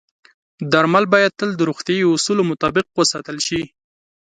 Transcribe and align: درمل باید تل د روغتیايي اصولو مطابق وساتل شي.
درمل 0.71 1.03
باید 1.13 1.37
تل 1.39 1.49
د 1.55 1.61
روغتیايي 1.69 2.05
اصولو 2.15 2.43
مطابق 2.51 2.85
وساتل 2.99 3.37
شي. 3.47 3.61